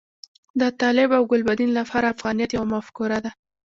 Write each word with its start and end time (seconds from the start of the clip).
د 0.59 0.61
طالب 0.81 1.09
او 1.17 1.23
ګلبدین 1.31 1.69
لپاره 1.79 2.11
افغانیت 2.13 2.49
یوه 2.53 2.67
مفکوره 2.73 3.19
ده. 3.25 3.31